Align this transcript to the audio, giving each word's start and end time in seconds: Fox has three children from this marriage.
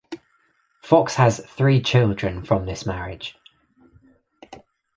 Fox 0.81 1.13
has 1.17 1.45
three 1.45 1.79
children 1.79 2.43
from 2.43 2.65
this 2.65 2.87
marriage. 2.87 3.37